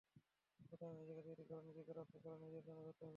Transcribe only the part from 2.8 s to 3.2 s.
যুদ্ধ করো।